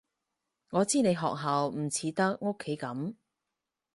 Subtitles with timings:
[0.71, 3.13] 我知你學校唔似得屋企噉